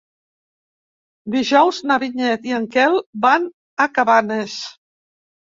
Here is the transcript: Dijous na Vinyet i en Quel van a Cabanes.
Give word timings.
Dijous 1.35 1.81
na 1.91 1.99
Vinyet 2.05 2.49
i 2.53 2.55
en 2.61 2.65
Quel 2.77 2.97
van 3.27 3.47
a 3.87 3.91
Cabanes. 3.99 4.57